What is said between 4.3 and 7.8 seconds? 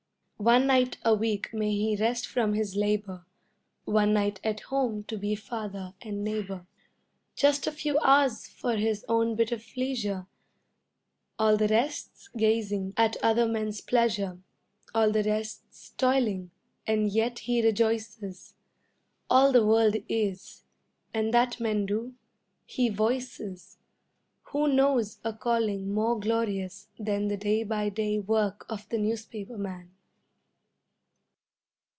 at home to be father and neighbor; Just a